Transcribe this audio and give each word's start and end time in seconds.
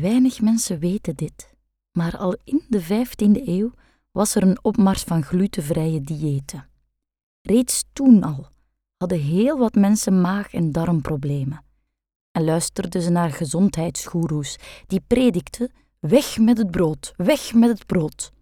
Weinig 0.00 0.40
mensen 0.40 0.78
weten 0.78 1.16
dit, 1.16 1.54
maar 1.92 2.16
al 2.16 2.36
in 2.44 2.62
de 2.68 2.82
15e 2.82 3.46
eeuw 3.46 3.70
was 4.10 4.34
er 4.34 4.42
een 4.42 4.64
opmars 4.64 5.02
van 5.02 5.22
glutenvrije 5.22 6.00
diëten. 6.00 6.68
Reeds 7.40 7.84
toen 7.92 8.22
al 8.22 8.48
hadden 8.96 9.20
heel 9.20 9.58
wat 9.58 9.74
mensen 9.74 10.20
maag- 10.20 10.52
en 10.52 10.72
darmproblemen. 10.72 11.64
En 12.30 12.44
luisterden 12.44 13.02
ze 13.02 13.10
naar 13.10 13.30
gezondheidsgoeroes 13.30 14.56
die 14.86 15.00
predikten: 15.06 15.72
weg 15.98 16.38
met 16.38 16.58
het 16.58 16.70
brood, 16.70 17.12
weg 17.16 17.54
met 17.54 17.70
het 17.70 17.86
brood. 17.86 18.32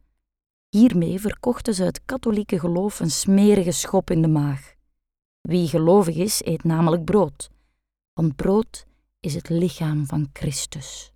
Hiermee 0.69 1.21
verkochten 1.21 1.75
ze 1.75 1.85
het 1.85 2.05
katholieke 2.05 2.59
geloof 2.59 3.01
een 3.01 3.11
smerige 3.11 3.73
schop 3.73 4.11
in 4.11 4.23
de 4.23 4.29
maag. 4.29 4.75
Wie 5.41 5.69
gelovig 5.69 6.17
is, 6.17 6.41
eet 6.45 6.65
namelijk 6.65 7.05
brood, 7.05 7.51
want 8.13 8.37
brood 8.37 8.87
is 9.21 9.35
het 9.35 9.49
lichaam 9.49 10.07
van 10.07 10.31
Christus. 10.33 11.13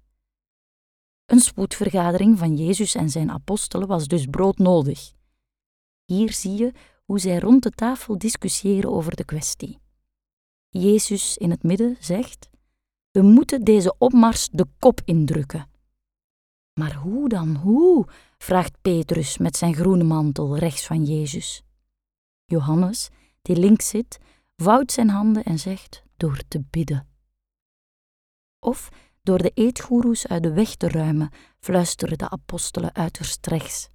Een 1.27 1.41
spoedvergadering 1.41 2.39
van 2.39 2.57
Jezus 2.57 2.95
en 2.95 3.11
zijn 3.11 3.31
apostelen 3.31 3.89
was 3.89 4.09
dus 4.09 4.27
broodnodig. 4.27 5.13
Hier 6.05 6.33
zie 6.33 6.57
je 6.57 6.73
hoe 7.05 7.19
zij 7.19 7.39
rond 7.39 7.63
de 7.63 7.71
tafel 7.71 8.19
discussiëren 8.19 8.91
over 8.91 9.17
de 9.17 9.25
kwestie. 9.25 9.79
Jezus 10.69 11.37
in 11.37 11.51
het 11.51 11.63
midden 11.63 11.97
zegt: 12.01 12.49
We 13.11 13.23
moeten 13.23 13.65
deze 13.65 13.95
opmars 13.99 14.49
de 14.49 14.67
kop 14.79 15.01
indrukken. 15.05 15.71
Maar 16.73 16.95
hoe 16.95 17.29
dan, 17.29 17.57
hoe? 17.57 18.07
vraagt 18.39 18.81
Petrus 18.83 19.39
met 19.39 19.57
zijn 19.57 19.75
groene 19.75 20.05
mantel 20.05 20.57
rechts 20.57 20.87
van 20.87 21.05
Jezus. 21.05 21.63
Johannes, 22.45 23.09
die 23.43 23.57
links 23.57 23.89
zit, 23.89 24.19
vouwt 24.57 24.93
zijn 24.93 25.09
handen 25.09 25.45
en 25.45 25.59
zegt: 25.59 26.03
Door 26.17 26.41
te 26.49 26.61
bidden. 26.71 27.09
Of 28.59 28.89
door 29.27 29.43
de 29.43 29.51
eetgoeroes 29.55 30.27
uit 30.27 30.43
de 30.43 30.53
weg 30.53 30.75
te 30.75 30.89
ruimen, 30.89 31.31
fluisteren 31.61 32.19
de 32.19 32.31
apostelen 32.31 32.95
uiterst 32.95 33.47
rechts. 33.47 33.89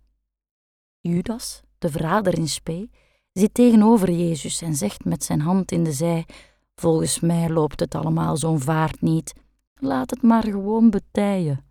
Judas, 1.00 1.61
de 1.78 1.89
verrader 1.89 2.38
in 2.38 2.47
spe, 2.47 2.89
zit 3.33 3.53
tegenover 3.53 4.11
Jezus 4.11 4.61
en 4.61 4.75
zegt 4.75 5.06
met 5.06 5.23
zijn 5.23 5.41
hand 5.41 5.72
in 5.72 5.83
de 5.83 5.91
zij: 5.91 6.25
Volgens 6.75 7.19
mij 7.19 7.50
loopt 7.50 7.80
het 7.80 7.95
allemaal 7.95 8.38
zo'n 8.38 8.59
vaart 8.59 9.02
niet. 9.02 9.33
Laat 9.73 10.09
het 10.09 10.22
maar 10.22 10.44
gewoon 10.44 10.89
betijen. 10.89 11.66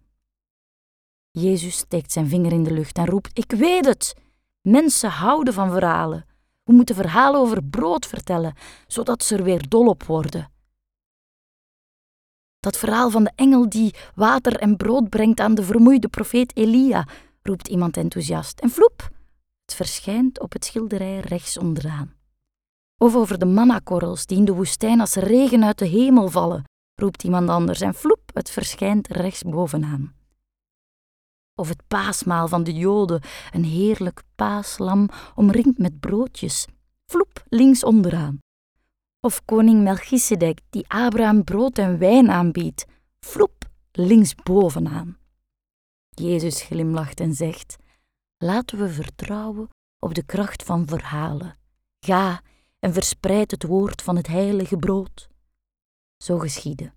Jezus 1.31 1.77
steekt 1.77 2.13
zijn 2.13 2.29
vinger 2.29 2.53
in 2.53 2.63
de 2.63 2.73
lucht 2.73 2.99
en 2.99 3.07
roept: 3.07 3.39
Ik 3.39 3.53
weet 3.53 3.85
het! 3.85 4.15
Mensen 4.61 5.11
houden 5.11 5.55
van 5.55 5.71
verhalen. 5.71 6.25
We 6.65 6.73
moeten 6.73 6.95
verhalen 6.95 7.41
over 7.41 7.65
brood 7.65 8.07
vertellen, 8.07 8.55
zodat 8.87 9.25
ze 9.25 9.37
er 9.37 9.45
weer 9.45 9.69
dol 9.69 9.87
op 9.87 10.03
worden. 10.03 10.51
Dat 12.61 12.77
verhaal 12.77 13.11
van 13.11 13.25
de 13.25 13.33
engel 13.35 13.69
die 13.69 13.95
water 14.15 14.57
en 14.57 14.77
brood 14.77 15.09
brengt 15.09 15.41
aan 15.41 15.55
de 15.55 15.63
vermoeide 15.63 16.09
profeet 16.09 16.57
Elia, 16.57 17.07
roept 17.43 17.69
iemand 17.69 17.97
enthousiast. 17.97 18.61
En 18.61 18.71
vloep, 18.71 19.11
het 19.65 19.75
verschijnt 19.75 20.41
op 20.41 20.53
het 20.53 20.65
schilderij 20.65 21.21
rechts 21.21 21.59
onderaan. 21.59 22.15
Of 22.99 23.15
over 23.15 23.39
de 23.39 23.47
mannakorrels 23.47 24.27
die 24.27 24.39
in 24.39 24.45
de 24.45 24.55
woestijn 24.55 25.01
als 25.01 25.15
regen 25.15 25.65
uit 25.65 25.79
de 25.79 25.87
hemel 25.87 26.29
vallen, 26.29 26.65
roept 26.95 27.25
iemand 27.25 27.49
anders. 27.49 27.81
En 27.81 27.95
vloep, 27.95 28.31
het 28.35 28.51
verschijnt 28.51 29.09
rechts 29.09 29.43
bovenaan. 29.43 30.15
Of 31.55 31.69
het 31.69 31.83
paasmaal 31.89 32.49
van 32.49 32.65
de 32.65 32.73
Joden, 32.73 33.23
een 33.51 33.65
heerlijk 33.65 34.23
paaslam 34.35 35.09
omringd 35.35 35.79
met 35.79 36.01
broodjes. 36.01 36.67
Vloep, 37.07 37.45
links 37.49 37.85
onderaan. 37.85 38.39
Of 39.23 39.45
koning 39.45 39.83
Melchizedek 39.83 40.61
die 40.71 40.85
Abraham 40.89 41.45
brood 41.45 41.79
en 41.79 41.99
wijn 41.99 42.31
aanbiedt. 42.31 42.87
Vloep, 43.21 43.69
links 43.93 44.35
bovenaan. 44.35 45.19
Jezus 46.11 46.63
glimlacht 46.63 47.21
en 47.21 47.35
zegt: 47.35 47.77
Laten 48.39 48.79
we 48.79 48.89
vertrouwen 48.89 49.69
op 49.99 50.15
de 50.15 50.23
kracht 50.23 50.63
van 50.63 50.87
verhalen. 50.87 51.59
Ga 51.99 52.43
en 52.79 52.93
verspreid 52.93 53.51
het 53.51 53.63
woord 53.63 54.03
van 54.03 54.17
het 54.17 54.27
heilige 54.27 54.77
brood. 54.77 55.29
Zo 56.17 56.39
geschiedde. 56.39 56.93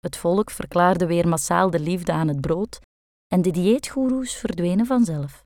Het 0.00 0.16
volk 0.16 0.50
verklaarde 0.50 1.06
weer 1.06 1.28
massaal 1.28 1.70
de 1.70 1.80
liefde 1.80 2.12
aan 2.12 2.28
het 2.28 2.40
brood 2.40 2.80
en 3.26 3.42
de 3.42 3.50
dieetgoeroes 3.50 4.34
verdwenen 4.34 4.86
vanzelf. 4.86 5.44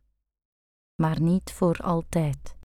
Maar 0.95 1.21
niet 1.21 1.53
voor 1.53 1.77
altijd. 1.77 2.57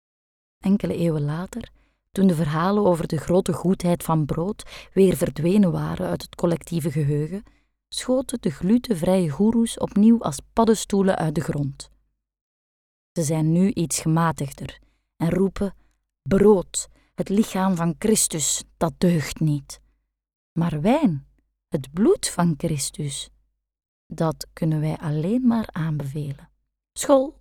Enkele 0.57 0.95
eeuwen 0.95 1.25
later, 1.25 1.71
toen 2.17 2.27
de 2.27 2.35
verhalen 2.35 2.85
over 2.85 3.07
de 3.07 3.17
grote 3.17 3.53
goedheid 3.53 4.03
van 4.03 4.25
brood 4.25 4.89
weer 4.93 5.17
verdwenen 5.17 5.71
waren 5.71 6.07
uit 6.07 6.21
het 6.21 6.35
collectieve 6.35 6.91
geheugen, 6.91 7.43
schoten 7.87 8.41
de 8.41 8.49
glutenvrije 8.49 9.29
goeroes 9.29 9.77
opnieuw 9.77 10.21
als 10.21 10.39
paddenstoelen 10.53 11.15
uit 11.15 11.35
de 11.35 11.41
grond. 11.41 11.89
Ze 13.11 13.23
zijn 13.23 13.51
nu 13.51 13.71
iets 13.71 13.99
gematigder 13.99 14.79
en 15.17 15.29
roepen: 15.29 15.75
brood, 16.21 16.87
het 17.15 17.29
lichaam 17.29 17.75
van 17.75 17.95
Christus, 17.99 18.63
dat 18.77 18.93
deugt 18.97 19.39
niet. 19.39 19.81
Maar 20.51 20.81
wijn, 20.81 21.27
het 21.67 21.93
bloed 21.93 22.29
van 22.29 22.53
Christus, 22.57 23.29
dat 24.07 24.47
kunnen 24.53 24.79
wij 24.79 24.97
alleen 24.97 25.47
maar 25.47 25.69
aanbevelen. 25.71 26.49
School! 26.93 27.39